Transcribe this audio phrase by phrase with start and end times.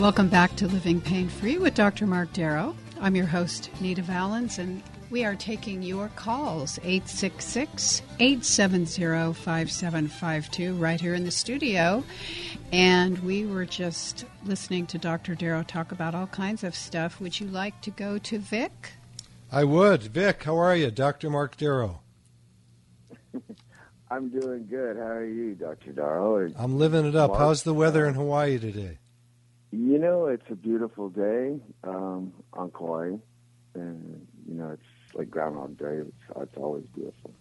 [0.00, 2.06] Welcome back to Living Pain Free with Dr.
[2.06, 2.74] Mark Darrow.
[3.02, 10.98] I'm your host, Nita Vallens, and we are taking your calls 866 870 5752 right
[10.98, 12.02] here in the studio.
[12.72, 15.34] And we were just listening to Dr.
[15.34, 17.20] Darrow talk about all kinds of stuff.
[17.20, 18.92] Would you like to go to Vic?
[19.52, 20.04] I would.
[20.04, 20.90] Vic, how are you?
[20.90, 21.28] Dr.
[21.28, 22.00] Mark Darrow.
[24.10, 24.96] I'm doing good.
[24.96, 25.92] How are you, Dr.
[25.92, 26.50] Darrow?
[26.56, 27.32] I'm living it up.
[27.32, 27.40] Mark?
[27.40, 28.99] How's the weather uh, in Hawaii today?
[29.72, 33.16] You know, it's a beautiful day um, on Kauai,
[33.74, 35.98] and you know, it's like Groundhog Day.
[36.00, 37.32] It's, it's always beautiful.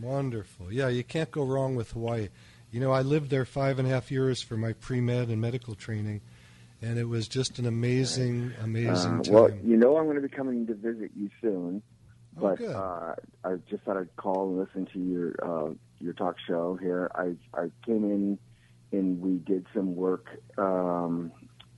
[0.00, 0.72] Wonderful.
[0.72, 2.28] Yeah, you can't go wrong with Hawaii.
[2.72, 5.40] You know, I lived there five and a half years for my pre med and
[5.40, 6.22] medical training,
[6.82, 9.32] and it was just an amazing, amazing Uh, time.
[9.32, 11.82] well, you know, I'm going to be coming to visit you soon,
[12.36, 12.74] Oh, but good.
[12.74, 17.10] uh, I just thought I'd call and listen to your uh, your talk show here.
[17.14, 18.38] I I came in
[18.92, 20.26] and we did some work
[20.58, 21.32] um,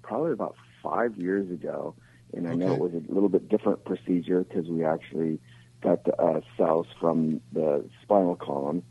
[0.08, 1.94] probably about five years ago,
[2.32, 5.38] and I know it was a little bit different procedure because we actually
[5.82, 8.82] got the uh, cells from the spinal column,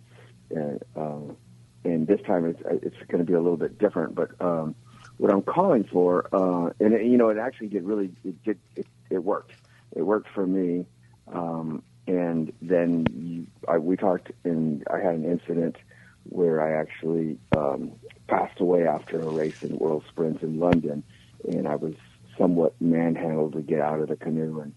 [0.51, 1.33] and uh,
[1.83, 4.13] and this time it's it's going to be a little bit different.
[4.13, 4.75] But um,
[5.17, 8.59] what I'm calling for, uh, and it, you know, it actually did really it did
[8.75, 9.53] it, it worked.
[9.95, 10.85] It worked for me.
[11.33, 15.75] Um, and then you, I, we talked, and I had an incident
[16.29, 17.91] where I actually um,
[18.27, 21.03] passed away after a race in World Sprints in London,
[21.47, 21.93] and I was
[22.37, 24.73] somewhat manhandled to get out of the canoe and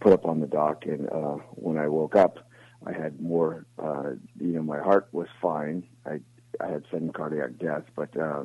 [0.00, 0.86] put up on the dock.
[0.86, 2.48] And uh, when I woke up,
[2.86, 3.66] I had more.
[3.78, 5.84] Uh, you know, my heart was fine.
[6.06, 6.20] I
[6.60, 8.44] I had sudden cardiac death, but uh,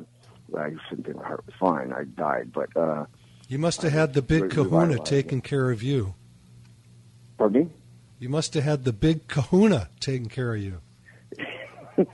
[0.56, 1.92] I shouldn't think my heart was fine.
[1.92, 3.04] I died, but uh,
[3.48, 6.14] you must have had the big kahuna taking care of you.
[7.36, 7.70] pardon me.
[8.18, 10.80] You must have had the big kahuna taking care of you.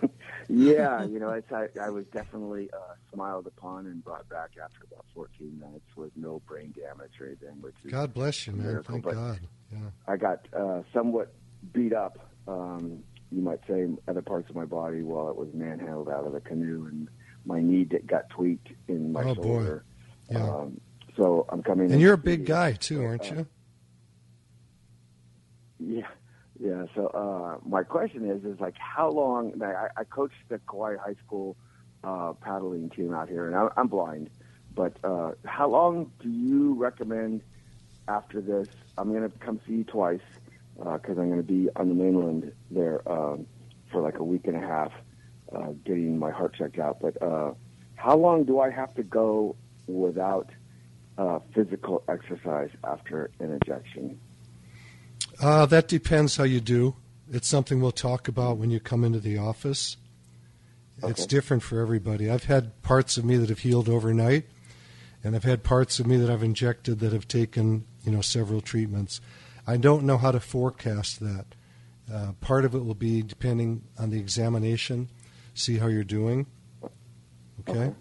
[0.48, 4.84] yeah, you know, it's, I, I was definitely uh, smiled upon and brought back after
[4.90, 7.60] about 14 minutes with no brain damage or anything.
[7.60, 8.66] Which is, God bless you, man.
[8.66, 9.40] Miracle, Thank but- God.
[9.72, 9.78] Yeah.
[10.06, 11.34] I got uh, somewhat
[11.72, 13.02] beat up, um,
[13.32, 16.40] you might say, other parts of my body while it was manhandled out of the
[16.40, 17.08] canoe, and
[17.44, 19.42] my knee that got tweaked in my Oh, boy.
[19.42, 19.84] shoulder.
[20.30, 20.38] Yeah.
[20.48, 20.80] Um,
[21.16, 21.90] so I'm coming.
[21.90, 23.46] And you're a big guy too, aren't uh, you?
[25.78, 26.06] Yeah,
[26.60, 26.86] yeah.
[26.94, 29.60] So uh, my question is, is like, how long?
[29.62, 31.56] I, I coached the Kauai High School
[32.04, 34.30] uh, paddling team out here, and I, I'm blind.
[34.74, 37.42] But uh, how long do you recommend
[38.08, 38.68] after this?
[38.98, 40.20] I'm going to come see you twice
[40.76, 43.46] because I'm going to be on the mainland there um,
[43.90, 44.92] for like a week and a half,
[45.54, 46.98] uh, getting my heart checked out.
[47.00, 47.54] But uh,
[47.94, 49.56] how long do I have to go
[49.86, 50.50] without
[51.16, 54.20] uh, physical exercise after an injection?
[55.40, 56.96] Uh, that depends how you do.
[57.30, 59.96] It's something we'll talk about when you come into the office.
[61.02, 62.30] It's different for everybody.
[62.30, 64.46] I've had parts of me that have healed overnight,
[65.22, 68.62] and I've had parts of me that I've injected that have taken, you know, several
[68.62, 69.20] treatments.
[69.66, 71.46] I don't know how to forecast that.
[72.10, 75.10] Uh, part of it will be depending on the examination,
[75.52, 76.46] see how you're doing.
[77.60, 77.78] Okay.
[77.78, 77.94] Okay.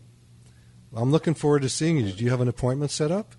[0.96, 2.14] I'm looking forward to seeing you.
[2.14, 3.36] Do you have an appointment set up?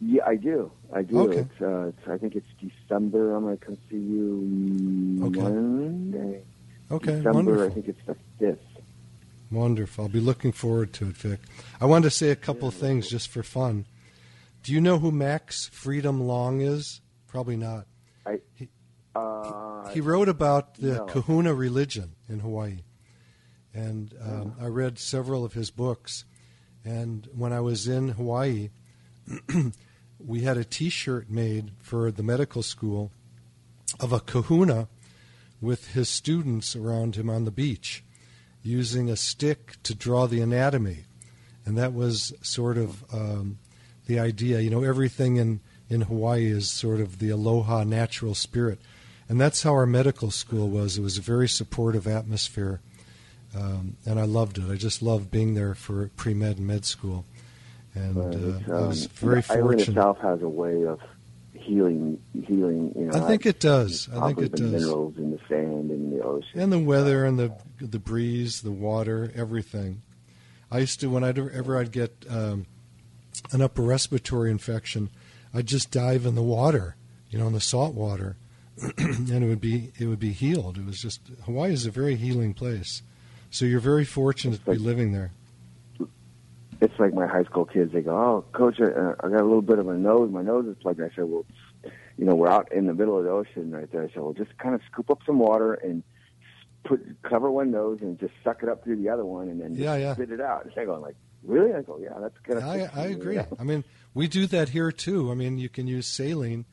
[0.00, 0.70] Yeah, I do.
[0.92, 1.18] I do.
[1.22, 1.38] Okay.
[1.38, 3.34] It's, uh, it's, I think it's December.
[3.34, 5.40] I'm going to come see you Okay.
[5.40, 6.42] Monday.
[6.90, 7.32] Okay, December.
[7.32, 7.66] wonderful.
[7.66, 8.60] I think it's the fifth.
[9.50, 10.04] Wonderful.
[10.04, 11.40] I'll be looking forward to it, Vic.
[11.80, 13.86] I wanted to say a couple of things just for fun.
[14.62, 17.00] Do you know who Max Freedom Long is?
[17.26, 17.86] Probably not.
[18.26, 18.38] I.
[18.54, 18.68] He-
[19.16, 21.04] Uh, He wrote about the no.
[21.06, 22.80] kahuna religion in Hawaii.
[23.74, 26.24] And um, I read several of his books.
[26.84, 28.70] And when I was in Hawaii,
[30.24, 33.10] we had a t shirt made for the medical school
[34.00, 34.88] of a kahuna
[35.60, 38.04] with his students around him on the beach.
[38.62, 41.04] using a stick to draw the anatomy,
[41.64, 43.58] and that was sort of um,
[44.06, 44.60] the idea.
[44.60, 48.78] You know, everything in in Hawaii is sort of the aloha natural spirit,
[49.28, 50.98] and that's how our medical school was.
[50.98, 52.80] It was a very supportive atmosphere,
[53.56, 54.70] um, and I loved it.
[54.70, 57.24] I just loved being there for pre med and med school,
[57.98, 59.88] and uh, I was um, very fortunate.
[59.88, 61.00] itself has a way of
[61.52, 62.92] healing, healing.
[62.96, 64.08] You know, I think it does.
[64.14, 64.72] I think it the does.
[64.72, 66.60] Minerals in the sand and the ocean.
[66.60, 70.02] And the weather and the the breeze, the water, everything.
[70.70, 72.66] I used to whenever I'd get um,
[73.52, 75.10] an upper respiratory infection,
[75.54, 76.96] I'd just dive in the water,
[77.30, 78.36] you know, in the salt water,
[78.98, 80.78] and it would be it would be healed.
[80.78, 83.02] It was just Hawaii is a very healing place.
[83.50, 85.32] So you're very fortunate to be living there.
[86.80, 87.92] It's like my high school kids.
[87.92, 90.30] They go, "Oh, coach, I, I got a little bit of a nose.
[90.30, 91.44] My nose is plugged." I said, "Well,
[92.16, 94.32] you know, we're out in the middle of the ocean right there." I said, "Well,
[94.32, 96.02] just kind of scoop up some water and
[96.84, 99.70] put cover one nose and just suck it up through the other one, and then
[99.70, 100.14] just Yeah, yeah.
[100.14, 102.88] spit it out." And they're going like, "Really?" I go, "Yeah, that's kind of." I,
[102.94, 103.40] I agree.
[103.40, 103.82] I mean,
[104.14, 105.32] we do that here too.
[105.32, 106.64] I mean, you can use saline.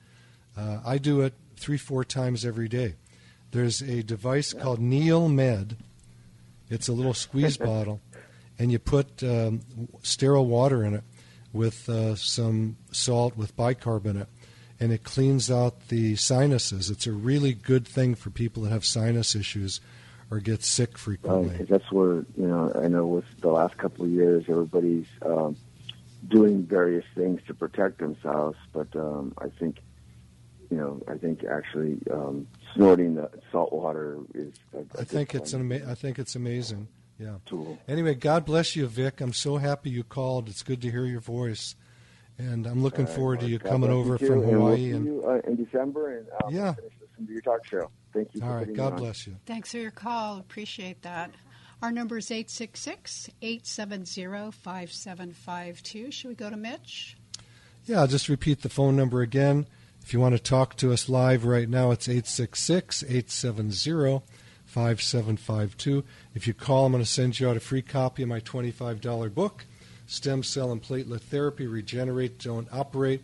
[0.55, 2.95] Uh, I do it three, four times every day.
[3.51, 5.77] There's a device called NeilMed.
[6.69, 8.01] It's a little squeeze bottle,
[8.57, 9.61] and you put um,
[10.01, 11.03] sterile water in it
[11.53, 14.27] with uh, some salt with bicarbonate, in it,
[14.79, 16.89] and it cleans out the sinuses.
[16.89, 19.79] It's a really good thing for people that have sinus issues
[20.31, 21.55] or get sick frequently.
[21.55, 25.55] Right, that's where you know I know with the last couple of years, everybody's um,
[26.27, 28.57] doing various things to protect themselves.
[28.73, 29.77] But um, I think,
[30.69, 34.53] you know, I think actually um, snorting the salt water is.
[34.97, 36.87] I think it's an ama- I think it's amazing.
[37.17, 37.35] Yeah.
[37.45, 37.77] tool.
[37.87, 39.21] Anyway, God bless you, Vic.
[39.21, 40.49] I'm so happy you called.
[40.49, 41.75] It's good to hear your voice,
[42.37, 44.47] and I'm looking All right, forward to you God coming over you, too, from and
[44.51, 44.77] we'll Hawaii.
[44.77, 46.73] see And you, uh, in December, and I'll Yeah.
[46.73, 47.89] finish listening to your talk show.
[48.13, 48.41] Thank you.
[48.41, 48.99] all for right, putting me God on.
[48.99, 49.35] bless you.
[49.45, 50.37] Thanks for your call.
[50.39, 51.31] Appreciate that.
[51.81, 56.11] Our number is 866 870 5752.
[56.11, 57.17] Should we go to Mitch?
[57.85, 59.67] Yeah, I'll just repeat the phone number again.
[60.01, 64.21] If you want to talk to us live right now, it's 866 870
[64.75, 66.03] 5752.
[66.33, 69.33] If you call, I'm going to send you out a free copy of my $25
[69.33, 69.63] book,
[70.05, 73.21] Stem Cell and Platelet Therapy Regenerate, Don't Operate.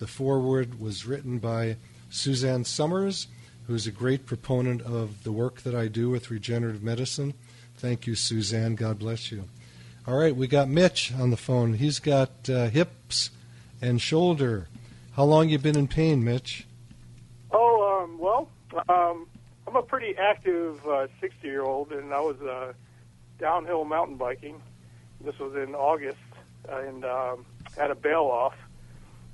[0.00, 1.78] The foreword was written by
[2.10, 3.28] Suzanne Somers,
[3.66, 7.32] who's a great proponent of the work that I do with regenerative medicine.
[7.78, 8.74] Thank you, Suzanne.
[8.74, 9.44] God bless you.
[10.06, 11.72] All right, we got Mitch on the phone.
[11.72, 13.30] He's got uh, hips
[13.80, 14.68] and shoulder.
[15.12, 16.66] How long you been in pain, Mitch?
[17.50, 18.50] Oh, um, well,
[18.90, 19.26] um,
[19.72, 20.80] I'm a pretty active
[21.22, 22.74] 60 year old, and I was uh,
[23.38, 24.60] downhill mountain biking.
[25.24, 26.18] This was in August,
[26.68, 27.46] and um,
[27.78, 28.52] had a bail off,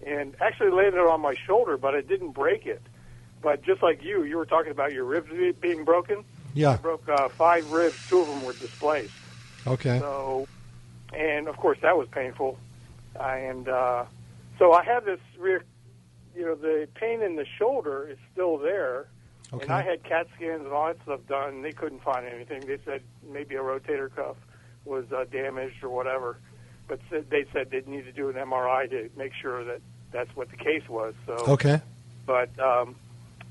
[0.06, 2.80] and actually landed it on my shoulder, but I didn't break it.
[3.42, 5.28] But just like you, you were talking about your ribs
[5.60, 6.18] being broken.
[6.18, 6.22] I
[6.54, 6.76] Yeah.
[6.76, 7.98] broke uh, five ribs.
[8.08, 9.14] Two of them were displaced.
[9.66, 9.98] Okay.
[9.98, 10.46] So,
[11.12, 12.60] and of course that was painful,
[13.18, 14.04] and uh,
[14.60, 15.58] so I have this, re-
[16.36, 19.08] you know, the pain in the shoulder is still there,
[19.52, 19.62] Okay.
[19.62, 21.54] and I had CAT scans and all that stuff done.
[21.56, 22.66] And they couldn't find anything.
[22.66, 23.00] They said
[23.30, 24.36] maybe a rotator cuff
[24.84, 26.38] was uh, damaged or whatever,
[26.86, 29.80] but said, they said they need to do an MRI to make sure that
[30.12, 31.14] that's what the case was.
[31.26, 31.80] So, Okay.
[32.26, 32.94] but um,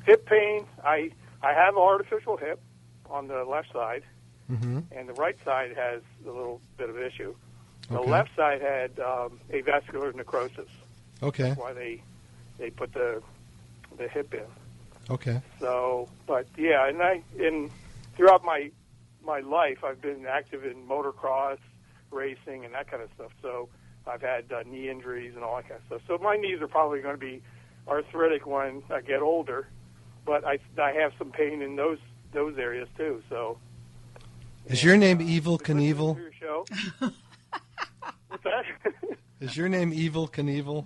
[0.06, 1.12] hip pain, I
[1.42, 2.60] I have an artificial hip
[3.10, 4.04] on the left side
[4.48, 7.36] hmm and the right side has a little bit of issue.
[7.90, 8.10] The Okay.
[8.12, 10.70] left side had um, avascular necrosis.
[11.22, 11.44] Okay.
[11.50, 12.02] That's why they
[12.58, 13.22] they put the
[13.98, 14.46] the hip in.
[15.10, 15.42] Okay.
[15.60, 17.70] So, but yeah, and I in
[18.16, 18.72] throughout my
[19.24, 21.60] my life, I've been active in motocross
[22.12, 23.32] racing and that kind of stuff.
[23.42, 23.70] So
[24.06, 26.02] I've had uh, knee injuries and all that kind of stuff.
[26.08, 27.42] So my knees are probably going to be
[27.88, 29.68] arthritic when I get older.
[30.26, 32.00] But I I have some pain in those
[32.34, 33.24] those areas too.
[33.30, 33.58] So
[34.66, 36.18] Is your name uh, Evel been listening Knievel?
[36.18, 36.66] your show.
[38.28, 38.66] What's that?
[39.40, 40.86] Is your name Evel Knievel?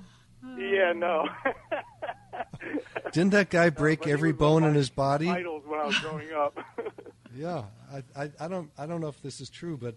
[0.57, 1.27] yeah, no.
[3.11, 5.29] Didn't that guy break but every was one of bone in his body?
[5.29, 6.57] Idols when I was growing up.
[7.33, 7.63] Yeah.
[7.91, 9.95] I, I, I don't I don't know if this is true, but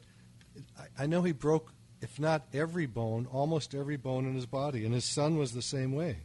[0.79, 4.85] I, I know he broke, if not every bone, almost every bone in his body,
[4.85, 6.19] and his son was the same way.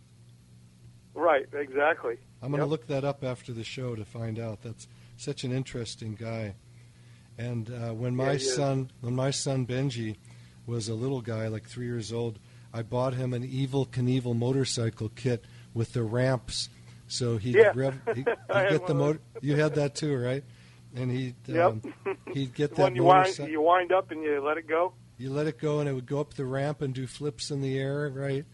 [1.15, 2.17] right, exactly.
[2.41, 2.69] I'm going to Yep.
[2.69, 4.61] look that up after the show to find out.
[4.61, 6.55] That's such an interesting guy.
[7.37, 10.15] And uh, when my Yeah, son, when my son Benji
[10.65, 12.39] was a little guy, like three years old,
[12.73, 15.43] I bought him an Evel Knievel motorcycle kit
[15.73, 16.69] with the ramps,
[17.07, 17.71] so he'd, Yeah.
[17.75, 18.25] rev, he, he'd
[18.69, 19.19] get the motor.
[19.41, 20.43] You had that too, right?
[20.95, 21.65] And he'd Yep.
[21.71, 21.81] um,
[22.33, 24.93] he'd get that one you wind, you wind up and you let it go.
[25.17, 27.61] You let it go, and it would go up the ramp and do flips in
[27.61, 28.45] the air, right?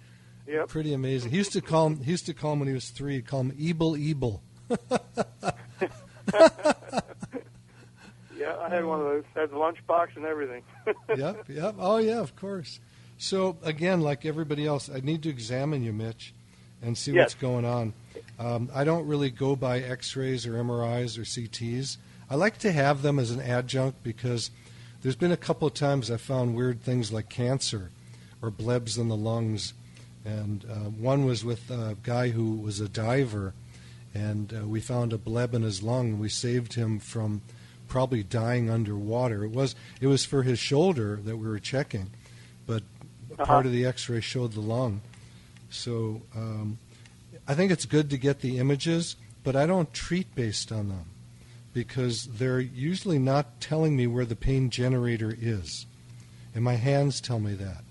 [0.48, 0.68] Yep.
[0.68, 1.32] Pretty amazing.
[1.32, 2.02] He used to call him.
[2.04, 3.16] He used to call him when he was three.
[3.16, 4.42] He'd call him Ebel Ebel.
[8.38, 9.24] Yeah, I had one of those.
[9.34, 10.62] Had the lunchbox and everything.
[11.16, 11.76] yep, yep.
[11.80, 12.80] Oh, yeah, of course.
[13.18, 16.34] So again, like everybody else, I need to examine you, Mitch,
[16.82, 17.24] and see Yes.
[17.25, 17.94] what's going on.
[18.39, 21.98] Um, I don't really go by X-rays or MRIs or CTs.
[22.29, 24.51] I like to have them as an adjunct because
[25.01, 27.91] there's been a couple of times I found weird things like cancer
[28.41, 29.74] or blebs in the lungs,
[30.25, 33.53] and uh, one was with a guy who was a diver,
[34.13, 37.41] and uh, we found a bleb in his lung, and we saved him from
[37.88, 39.44] probably dying underwater.
[39.44, 42.10] It was it was for his shoulder that we were checking,
[42.65, 42.84] but
[43.34, 43.46] Uh-huh.
[43.46, 45.01] part of the X-ray showed the lung.
[45.70, 46.78] So um,
[47.48, 51.06] I think it's good to get the images, but I don't treat based on them
[51.74, 55.86] because they're usually not telling me where the pain generator is,
[56.54, 57.84] and my hands tell me that.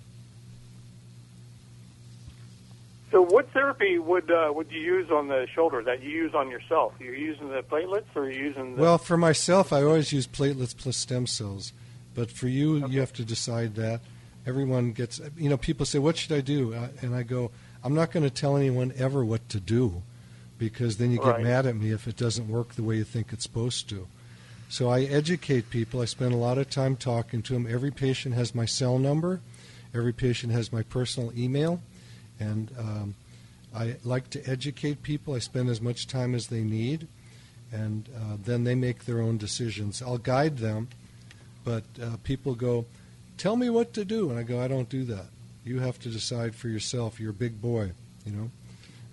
[3.14, 6.50] so, what therapy would uh, would you use on the shoulder that you use on
[6.50, 6.94] yourself?
[6.98, 8.82] You're using the platelets, or are you using the?
[8.82, 11.72] Well, for myself, I always use platelets plus stem cells.
[12.16, 14.00] But for you, you have to decide that.
[14.46, 16.74] Everyone gets, you know, people say, What should I do?
[16.74, 17.50] Uh, And I go,
[17.82, 20.02] I'm not going to tell anyone ever what to do
[20.58, 21.42] because then you get Right.
[21.42, 24.06] mad at me if it doesn't work the way you think it's supposed to.
[24.68, 26.00] So I educate people.
[26.00, 27.66] I spend a lot of time talking to them.
[27.66, 29.40] Every patient has my cell number,
[29.94, 31.80] every patient has my personal email.
[32.40, 33.14] And um,
[33.74, 35.34] I like to educate people.
[35.34, 37.06] I spend as much time as they need
[37.72, 40.00] and uh, then they make their own decisions.
[40.00, 40.88] I'll guide them,
[41.64, 42.84] but uh, people go,
[43.36, 45.26] "Tell me what to do," and I go, "I don't do that.
[45.64, 47.18] You have to decide for yourself.
[47.18, 47.92] You're a big boy,
[48.24, 48.50] you know."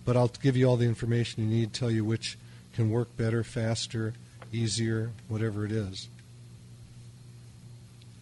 [0.03, 2.37] But I'll give you all the information you need, tell you which
[2.73, 4.13] can work better, faster,
[4.51, 6.07] easier, whatever it is.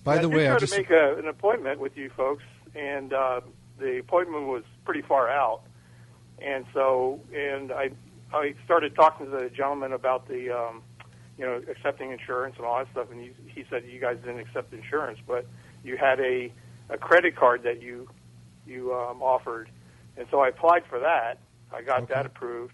[0.03, 2.43] By I the did way, I to just make a, an appointment with you folks,
[2.75, 3.41] and uh,
[3.77, 5.61] the appointment was pretty far out,
[6.41, 7.91] and so and I
[8.33, 10.81] I started talking to the gentleman about the um,
[11.37, 14.39] you know accepting insurance and all that stuff, and he, he said you guys didn't
[14.39, 15.45] accept insurance, but
[15.83, 16.51] you had a
[16.89, 18.09] a credit card that you
[18.65, 19.69] you um, offered,
[20.17, 21.39] and so I applied for that.
[21.74, 22.13] I got Okay.
[22.15, 22.74] that approved,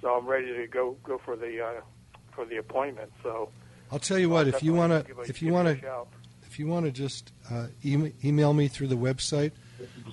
[0.00, 1.80] so I'm ready to go go for the uh,
[2.34, 3.12] for the appointment.
[3.22, 3.50] So
[3.92, 4.48] I'll tell you what.
[4.48, 6.04] If you want to, if you want to,
[6.46, 9.52] if you want to just uh, e- email me through the website,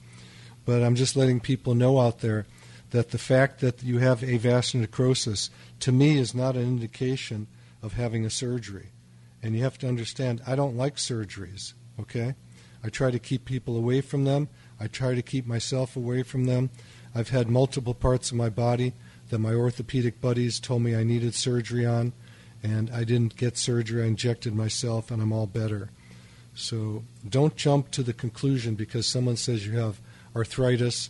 [0.65, 2.45] but I'm just letting people know out there
[2.91, 7.48] that the fact that you have avascular necrosis to me is not an indication
[7.81, 8.89] of having a surgery.
[9.43, 12.33] And you have to understand, I don't like surgeries, okay?
[12.83, 14.47] I try to keep people away from them.
[14.79, 16.69] I try to keep myself away from them.
[17.13, 18.93] I've had multiple parts of my body
[19.29, 22.13] that my orthopedic buddies told me I needed surgery on,
[22.63, 24.03] and I didn't get surgery.
[24.03, 25.89] I injected myself, and I'm all better.
[26.55, 30.00] So don't jump to the conclusion because someone says you have
[30.35, 31.09] arthritis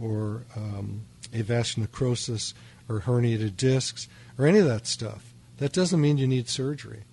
[0.00, 2.54] or um, avascular necrosis
[2.88, 4.08] or herniated discs
[4.38, 5.32] or any of that stuff.
[5.58, 7.04] That doesn't mean you need surgery.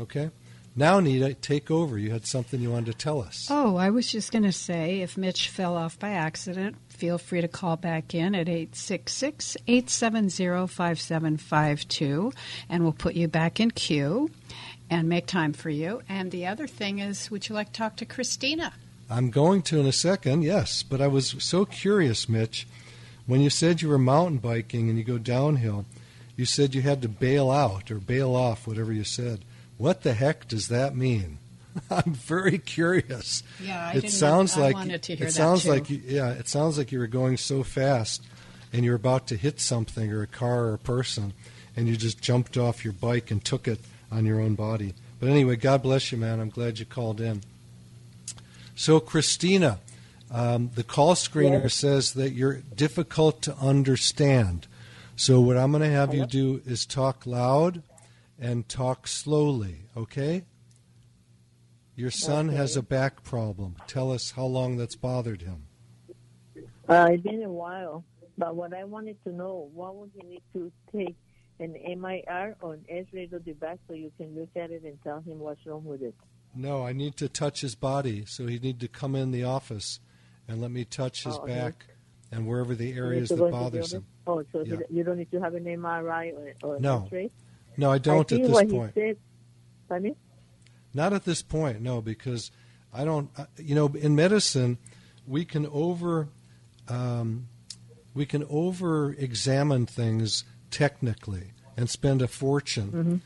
[0.00, 0.30] Okay?
[0.78, 1.98] Now, Nita, take over.
[1.98, 3.48] You had something you wanted to tell us.
[3.50, 7.40] Oh, I was just going to say if Mitch fell off by accident, feel free
[7.40, 12.32] to call back in at 866 870 5752
[12.68, 14.30] and we'll put you back in queue
[14.88, 16.00] and make time for you.
[16.08, 18.72] And the other thing is, would you like to talk to Christina?
[19.10, 20.84] I'm going to in a second, yes.
[20.84, 22.68] But I was so curious, Mitch.
[23.26, 25.86] When you said you were mountain biking and you go downhill,
[26.36, 29.40] you said you had to bail out or bail off, whatever you said.
[29.78, 31.38] What the heck does that mean?
[31.90, 33.42] I'm very curious.
[33.62, 35.70] Yeah, I it didn't- sounds I like wanted to hear it that, sounds too.
[35.70, 38.22] like you, yeah, it sounds like you were going so fast
[38.72, 41.32] and you're about to hit something or a car or a person
[41.76, 43.78] and you just jumped off your bike and took it
[44.10, 44.94] on your own body.
[45.20, 46.40] But anyway, God bless you, man.
[46.40, 47.42] I'm glad you called in.
[48.74, 49.78] So, Christina,
[50.30, 54.66] um, the call screener says that you're difficult to understand.
[55.16, 57.82] So, what I'm going to have you do is talk loud
[58.38, 60.44] and talk slowly, okay?
[61.96, 62.56] Your son Okay.
[62.56, 63.76] has a back problem.
[63.86, 65.64] Tell us how long that's bothered him.
[66.88, 68.04] Uh, it's been a while,
[68.38, 71.16] but what I wanted to know, what would he need to take
[71.60, 74.98] an MIR or an X-ray of the back so you can look at it and
[75.02, 76.14] tell him what's wrong with it?
[76.54, 80.00] No, I need to touch his body, so he need to come in the office
[80.46, 81.52] and let me touch his Oh, okay.
[81.54, 81.86] back
[82.32, 84.06] and wherever the areas that go into the bothers him.
[84.26, 84.76] Oh, so Yeah.
[84.88, 87.02] you don't need to have an MRI or, or No.
[87.06, 87.30] X-ray?
[87.78, 88.92] No, I don't I at this point.
[88.94, 89.16] He said,
[89.88, 90.16] Pardon?
[90.92, 92.50] Not at this point, no, because
[92.92, 93.30] I don't.
[93.56, 94.76] You know, in medicine,
[95.26, 96.28] we can over,
[96.88, 97.46] um,
[98.14, 103.22] we can over examine things technically and spend a fortune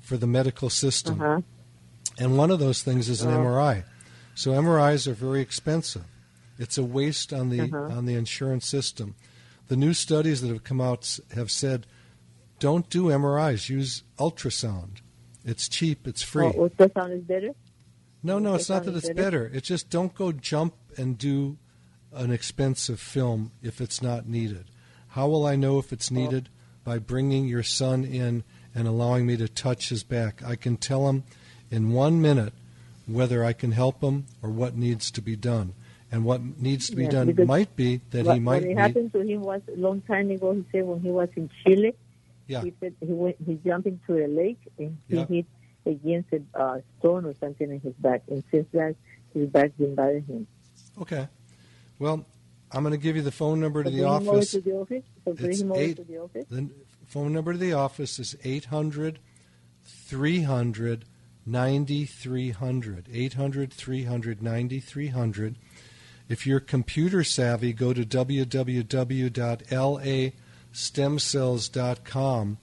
[0.00, 1.20] for the medical system.
[1.22, 1.40] Uh-huh.
[2.18, 3.38] And one of those things is an Oh.
[3.38, 3.84] MRI.
[4.34, 6.04] So MRIs are very expensive.
[6.58, 7.96] It's a waste on the Uh-huh.
[7.96, 9.14] on the insurance system.
[9.68, 11.86] The new studies that have come out have said,
[12.62, 13.68] don't do MRIs.
[13.68, 15.00] Use ultrasound.
[15.44, 16.06] It's cheap.
[16.06, 16.46] It's free.
[16.46, 17.50] Oh, ultrasound is better?
[18.22, 19.50] No, no, it's not that it's better.
[19.52, 21.58] It's just don't go jump and do
[22.12, 24.66] an expensive film if it's not needed.
[25.08, 26.14] How will I know if it's Oh.
[26.14, 26.48] needed?
[26.84, 28.44] By bringing your son in
[28.76, 30.40] and allowing me to touch his back.
[30.44, 31.24] I can tell him
[31.68, 32.52] in one minute
[33.06, 35.74] whether I can help him or what needs to be done.
[36.12, 39.12] And what needs to be Yeah, done might be that what, he might what happened
[39.14, 40.52] to him was a long time ago.
[40.52, 41.94] He said when he was in Chile,
[42.52, 42.62] Yeah.
[42.62, 45.26] he said he went, he jumped into a lake and he Yeah.
[45.26, 45.46] hit
[45.86, 48.22] against a uh, stone or something in his back.
[48.28, 48.94] And since that,
[49.34, 50.46] his back been bothering him.
[51.00, 51.26] Okay.
[51.98, 52.24] Well,
[52.70, 54.50] I'm going to give you the phone number to So the bring him over office.
[54.52, 55.02] to the office.
[55.24, 56.46] So bring It's him over eight- to the office.
[56.50, 56.70] The
[57.06, 59.18] phone number to the office is 800
[59.84, 61.04] 300
[61.44, 63.06] 9300.
[63.12, 65.56] 800 300 9300.
[66.28, 68.04] If you're computer savvy, go to
[70.72, 72.58] www.lastemcells.com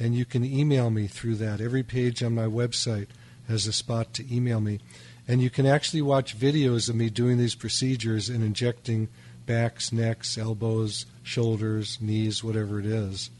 [0.00, 1.60] and you can email me through that.
[1.60, 3.08] Every page on my website
[3.48, 4.78] has a spot to email me.
[5.26, 9.08] And you can actually watch videos of me doing these procedures and injecting
[9.44, 13.30] backs, necks, elbows, shoulders, knees, whatever it is.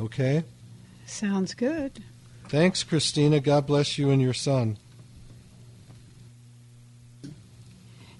[0.00, 0.44] Okay?
[1.06, 2.02] Sounds good.
[2.48, 3.40] Thanks, Christina.
[3.40, 4.76] God bless you and your son.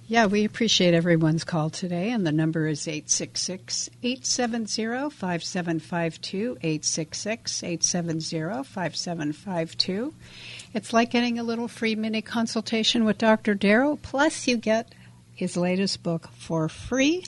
[0.08, 6.58] Yeah, we appreciate everyone's call today, and the number is 866 870 5752.
[6.62, 10.14] 866 870 5752.
[10.74, 13.56] It's like getting a little free mini consultation with Dr.
[13.56, 14.94] Darrow, plus, you get
[15.34, 17.24] his latest book for free.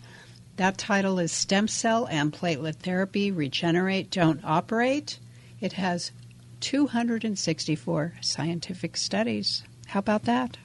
[0.55, 5.19] That title is Stem Cell and Platelet Therapy Regenerate, Don't Operate.
[5.61, 6.13] It has
[6.61, 9.65] 264 scientific studies.
[9.89, 10.59] How about that?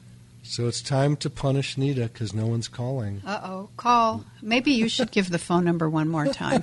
[0.46, 3.22] So it's time to punish Nita because no one's calling.
[3.26, 4.26] Uh oh, call.
[4.42, 6.62] Maybe you should give the phone number one more time.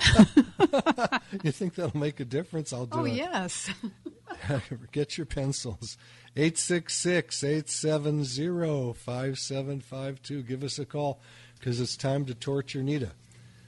[1.43, 2.75] you think that'll make a difference?
[2.75, 3.15] I'll do oh, it.
[3.15, 3.71] yes.
[4.93, 5.97] Get your pencils.
[6.37, 10.43] 866 870 5752.
[10.43, 11.21] Give us a call
[11.59, 13.13] because it's time to torture Nita.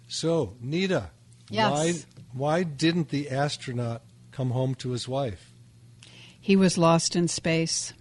[0.08, 1.10] So, Nita,
[1.48, 1.72] Yes.
[1.72, 1.92] why,
[2.32, 5.52] why didn't the astronaut come home to his wife?
[6.40, 7.92] He was lost in space.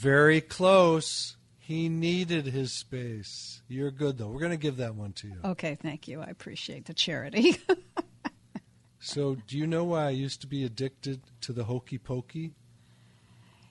[0.00, 1.36] Very close.
[1.58, 3.60] He needed his space.
[3.68, 4.28] You're good, though.
[4.28, 5.36] We're going to give that one to you.
[5.44, 6.20] Okay, thank you.
[6.20, 7.56] I appreciate the charity.
[9.02, 12.52] So, do you know why I used to be addicted to the hokey pokey?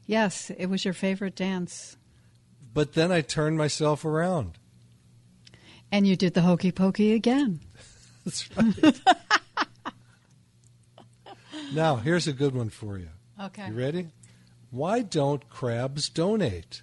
[0.07, 1.97] yes, it was your favorite dance.
[2.73, 4.57] But then I turned myself around.
[5.91, 7.59] And you did the hokey pokey again.
[8.25, 9.01] That's right.
[11.73, 13.09] now, here's a good one for you.
[13.39, 13.67] Okay.
[13.67, 14.07] You ready?
[14.71, 16.81] Why don't crabs donate?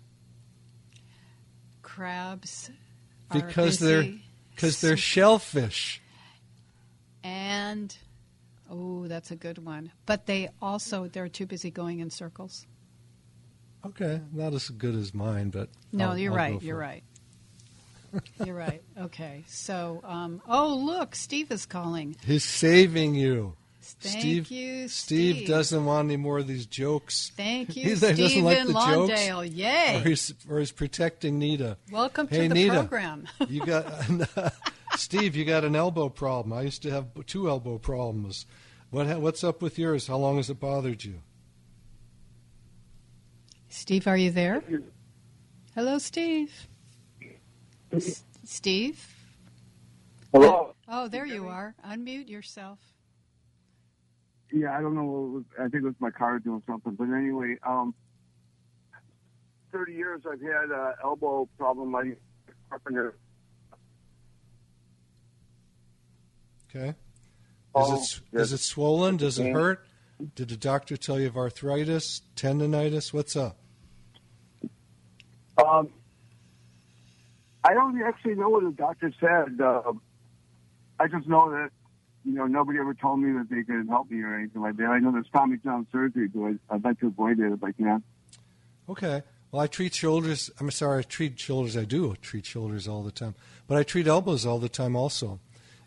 [1.82, 2.70] Crabs.
[3.32, 4.06] Because they're
[4.54, 6.00] because they're shellfish.
[7.22, 7.96] And
[8.70, 9.92] oh, that's a good one.
[10.04, 12.66] But they also they're too busy going in circles.
[13.84, 16.62] Okay, not as good as mine, but No, I'll- you're I'll right.
[16.62, 16.80] You're it.
[16.80, 17.04] right.
[18.44, 18.82] you're right.
[18.98, 19.44] Okay.
[19.46, 22.16] So, um, oh look, Steve is calling.
[22.24, 23.54] He's saving you.
[23.94, 25.48] Thank Steve, you, Steve Steve.
[25.48, 27.32] doesn't want any more of these jokes.
[27.36, 29.96] Thank He you, doesn't Steve like in the jokes, Yay!
[29.96, 31.76] Or he's, or he's protecting Nita.
[31.90, 33.28] Welcome hey, to the Nita, program.
[33.48, 33.86] you got
[34.96, 35.36] Steve.
[35.36, 36.52] You got an elbow problem.
[36.52, 38.46] I used to have two elbow problems.
[38.90, 40.06] What what's up with yours?
[40.06, 41.22] How long has it bothered you?
[43.68, 44.62] Steve, are you there?
[45.74, 46.68] Hello, Steve.
[47.92, 49.06] S- Steve?
[50.32, 50.74] Hello.
[50.88, 51.74] Oh, there you are.
[51.86, 52.78] Unmute yourself.
[54.56, 55.04] Yeah, I don't know.
[55.04, 56.94] What it was, I think it was my car doing something.
[56.94, 57.94] But anyway, um,
[59.70, 61.90] thirty years I've had uh, elbow problem.
[61.90, 62.12] My
[62.70, 63.16] carpenter.
[66.74, 66.88] Okay.
[66.88, 66.94] Is
[67.74, 69.18] Oh, it is it swollen?
[69.18, 69.84] Does it hurt?
[70.34, 73.12] Did the doctor tell you of arthritis, tendonitis?
[73.12, 73.58] What's up?
[75.62, 75.90] Um,
[77.62, 79.60] I don't actually know what the doctor said.
[79.60, 79.92] Uh,
[80.98, 81.70] I just know that
[82.26, 84.86] you know nobody ever told me that they could help me or anything like that.
[84.86, 87.72] I know there's Tommy John surgery, but I- I'd like to avoid it if I
[87.72, 88.02] can.
[88.88, 89.22] Okay.
[89.52, 90.50] Well, I treat shoulders.
[90.60, 91.76] I'm sorry, I treat shoulders.
[91.76, 93.34] I do treat shoulders all the time,
[93.66, 95.38] but I treat elbows all the time also.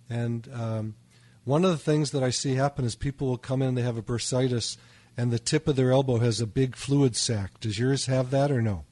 [0.09, 0.95] And um,
[1.43, 3.97] one of the things that I see happen is people will come in, they have
[3.97, 4.77] a bursitis,
[5.17, 7.59] and the tip of their elbow has a big fluid sac.
[7.59, 8.85] Does yours have that or no?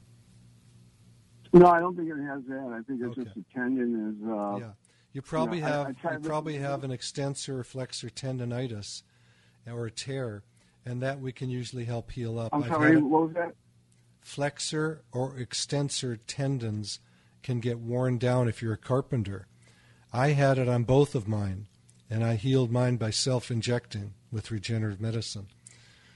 [1.52, 2.72] No, I don't think it has that.
[2.78, 4.28] I think it's just the tendon is.
[4.28, 4.72] Uh, Yeah.
[5.18, 9.02] You probably you know, have I tried you probably have an extensor flexor tendonitis
[9.66, 10.44] or a tear,
[10.86, 12.50] and that we can usually help heal up.
[12.52, 12.96] I'm I've sorry.
[13.02, 13.52] What was that?
[14.20, 17.00] flexor or extensor tendons
[17.42, 19.48] can get worn down if you're a carpenter.
[20.12, 21.66] I had it on both of mine,
[22.08, 25.48] and I healed mine by self injecting with regenerative medicine.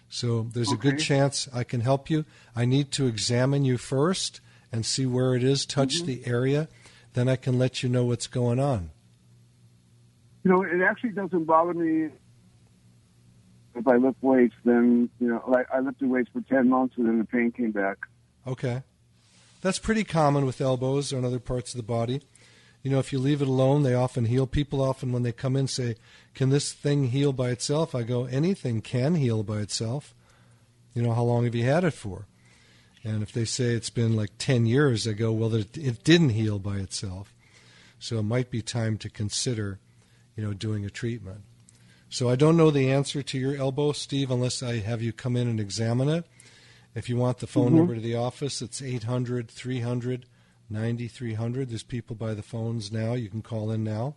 [0.08, 2.24] So there's a good chance I can help you.
[2.54, 6.06] I need to examine you first and see where it is, touch Mm-hmm.
[6.06, 6.68] the area,
[7.14, 8.90] then I can let you know what's going on.
[10.44, 12.10] You know, it actually doesn't bother me
[13.74, 14.54] if I lift weights.
[14.64, 17.70] Then you know, like I lifted weights for ten months, and then the pain came
[17.70, 17.98] back.
[18.46, 18.82] Okay.
[19.60, 22.22] That's pretty common with elbows and other parts of the body.
[22.82, 24.46] You know, if you leave it alone, they often heal.
[24.48, 25.94] People often, when they come in, say,
[26.34, 27.94] Can this thing heal by itself?
[27.94, 30.14] I go, Anything can heal by itself.
[30.94, 32.26] You know, how long have you had it for?
[33.04, 36.30] And if they say it's been like 10 years, I go, Well, it, it didn't
[36.30, 37.34] heal by itself.
[37.98, 39.78] So it might be time to consider,
[40.36, 41.42] you know, doing a treatment.
[42.08, 45.36] So I don't know the answer to your elbow, Steve, unless I have you come
[45.36, 46.24] in and examine it.
[46.94, 47.76] If you want the phone Mhm.
[47.76, 50.26] number to the office, it's 800 300
[50.68, 51.70] 9300.
[51.70, 53.14] There's people by the phones now.
[53.14, 54.14] You can call in now.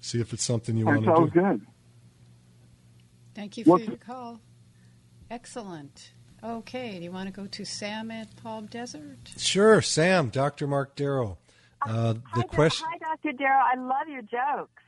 [0.00, 1.40] See if it's something you That want to sounds do.
[1.40, 1.66] good.
[3.34, 4.40] Thank you for What's- your call.
[5.30, 6.12] Excellent.
[6.44, 9.30] Okay, do you want to go to Sam at Palm Desert?
[9.38, 10.66] Sure, Sam, Dr.
[10.66, 11.38] Mark Darrow.
[11.86, 13.32] Uh, the question Hi, Dr.
[13.32, 13.62] Darrow.
[13.64, 14.82] I love your jokes.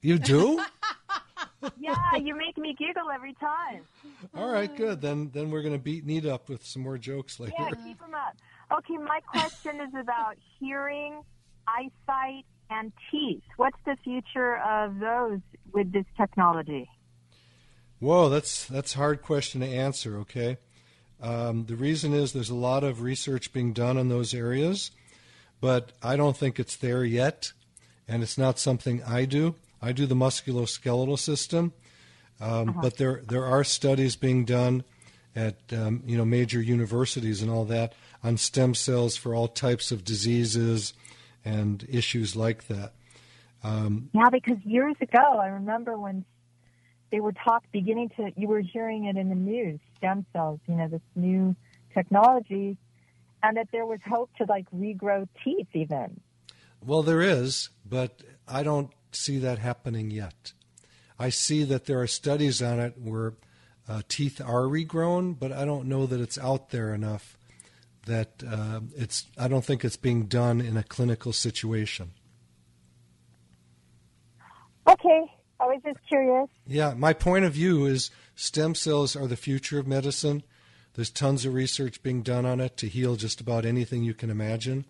[0.00, 0.62] you do?
[1.78, 3.82] Yeah, you make me giggle every time.
[4.34, 5.00] All right, good.
[5.00, 7.54] Then then we're going to beat Nita up with some more jokes later.
[7.56, 8.36] Yeah, keep them up.
[8.72, 11.20] Okay, my question is about hearing,
[11.68, 13.42] eyesight, and teeth.
[13.56, 15.40] What's the future of those
[15.74, 16.88] with this technology?
[17.98, 20.16] Whoa, that's that's a hard question to answer.
[20.18, 20.56] Okay,
[21.20, 24.90] um, the reason is there's a lot of research being done in those areas,
[25.60, 27.52] but I don't think it's there yet,
[28.08, 29.54] and it's not something I do.
[29.82, 31.74] I do the musculoskeletal system,
[32.40, 34.84] um, but there there are studies being done
[35.34, 39.90] at um, you know major universities and all that on stem cells for all types
[39.90, 40.94] of diseases
[41.44, 42.92] and issues like that.
[43.64, 46.24] Um, Yeah, because years ago, I remember when
[47.10, 50.74] they were talk beginning to, you were hearing it in the news, stem cells, you
[50.74, 51.54] know, this new
[51.94, 52.76] technology,
[53.42, 56.20] and that there was hope to like regrow teeth even.
[56.84, 60.52] Well, there is, but I don't see that happening yet.
[61.18, 63.34] I see that there are studies on it where
[63.88, 67.36] uh, teeth are regrown, but I don't know that it's out there enough
[68.06, 69.26] that uh, it's.
[69.38, 72.12] I don't think it's being done in a clinical situation.
[74.88, 75.24] Okay,
[75.60, 76.48] I was just curious.
[76.66, 80.42] Yeah, my point of view is stem cells are the future of medicine.
[80.94, 84.28] There's tons of research being done on it to heal just about anything you can
[84.28, 84.84] imagine,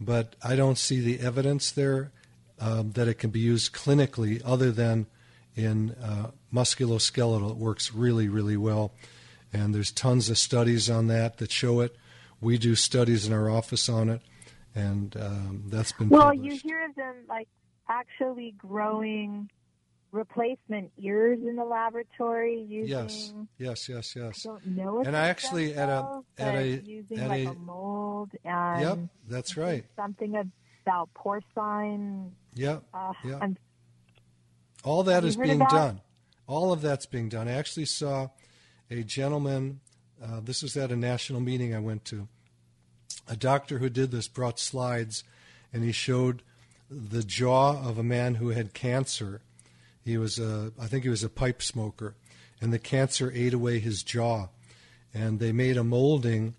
[0.00, 2.12] but I don't see the evidence there
[2.58, 5.06] um, that it can be used clinically other than
[5.54, 7.50] in uh, musculoskeletal.
[7.50, 8.92] It works really, really well,
[9.52, 11.94] and there's tons of studies on that that show it.
[12.40, 14.22] We do studies in our office on it,
[14.74, 16.44] and um, that's been Well, published.
[16.44, 17.48] you hear of them like
[17.88, 19.50] actually growing
[20.12, 22.88] replacement ears in the laboratory using.
[22.88, 24.46] Yes, yes, yes, yes.
[24.46, 25.00] I don't know.
[25.00, 28.80] if And I actually at a at a using at like a a mold and
[28.80, 29.84] Yep, that's right.
[29.96, 30.34] something
[30.86, 32.30] about porcine.
[32.54, 33.42] Yep, Uh, yep.
[33.42, 33.56] I'm-
[34.84, 36.00] All that is being done.
[36.46, 37.48] All of that's being done.
[37.48, 38.28] I actually saw
[38.90, 39.80] a gentleman.
[40.22, 42.28] Uh, this was at a national meeting I went to.
[43.28, 45.24] A doctor who did this brought slides,
[45.72, 46.42] and he showed
[46.88, 49.40] the jaw of a man who had cancer.
[50.04, 52.14] He was a, I think he was a pipe smoker,
[52.60, 54.48] and the cancer ate away his jaw.
[55.12, 56.54] And they made a molding.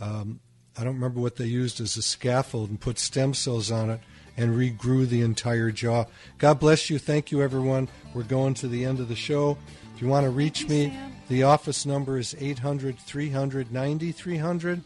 [0.00, 0.40] Um,
[0.78, 4.00] I don't remember what they used as a scaffold, and put stem cells on it
[4.36, 6.04] and regrew the entire jaw.
[6.38, 6.98] God bless you.
[6.98, 7.88] Thank you, everyone.
[8.14, 9.58] We're going to the end of the show.
[9.94, 10.96] If you want to reach me,
[11.28, 14.82] the office number is 800 300 9300.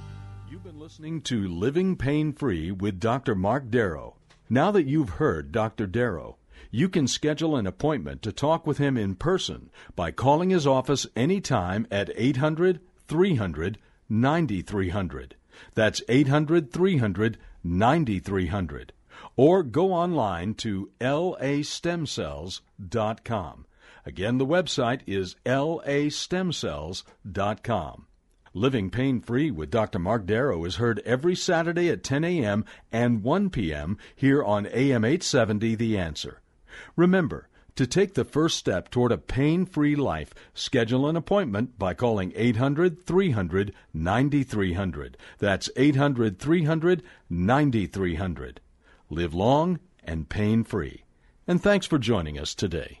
[0.50, 3.36] You've been listening to Living Pain Free with Dr.
[3.36, 4.16] Mark Darrow.
[4.48, 5.86] Now that you've heard Dr.
[5.86, 6.38] Darrow,
[6.72, 11.06] you can schedule an appointment to talk with him in person by calling his office
[11.14, 15.36] anytime at 800 300 9300.
[15.74, 18.92] That's 800 300 9300.
[19.36, 23.66] Or go online to lastemcells.com.
[24.04, 28.06] Again, the website is lastemcells.com.
[28.52, 30.00] Living Pain Free with Dr.
[30.00, 32.64] Mark Darrow is heard every Saturday at 10 a.m.
[32.90, 33.96] and 1 p.m.
[34.16, 36.40] here on AM 870 The Answer.
[36.96, 41.94] Remember, to take the first step toward a pain free life, schedule an appointment by
[41.94, 45.16] calling 800 300 9300.
[45.38, 48.60] That's 800 300 9300.
[49.10, 51.04] Live long and pain free.
[51.46, 53.00] And thanks for joining us today.